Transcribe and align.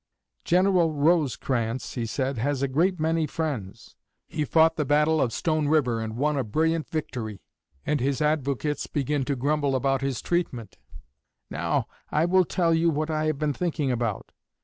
"General 0.43 0.91
Rosecrans," 0.91 1.83
said 2.09 2.37
he, 2.37 2.41
"has 2.41 2.63
a 2.63 2.67
great 2.67 2.99
many 2.99 3.27
friends; 3.27 3.95
he 4.27 4.43
fought 4.43 4.75
the 4.75 4.83
battle 4.83 5.21
of 5.21 5.31
Stone 5.31 5.67
River 5.67 6.01
and 6.01 6.17
won 6.17 6.39
a 6.39 6.43
brilliant 6.43 6.89
victory, 6.89 7.43
and 7.85 7.99
his 7.99 8.19
advocates 8.19 8.87
begin 8.87 9.23
to 9.25 9.35
grumble 9.35 9.75
about 9.75 10.01
his 10.01 10.19
treatment. 10.19 10.79
Now, 11.51 11.87
I 12.09 12.25
will 12.25 12.45
tell 12.45 12.73
you 12.73 12.89
what 12.89 13.11
I 13.11 13.25
have 13.25 13.37
been 13.37 13.53
thinking 13.53 13.91
about. 13.91 14.31